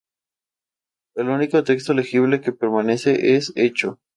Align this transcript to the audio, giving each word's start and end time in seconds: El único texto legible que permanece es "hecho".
El 1.13 1.29
único 1.29 1.63
texto 1.63 1.93
legible 1.93 2.41
que 2.41 2.51
permanece 2.53 3.35
es 3.35 3.53
"hecho". 3.55 3.99